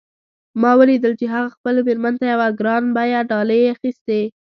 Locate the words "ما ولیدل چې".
0.61-1.25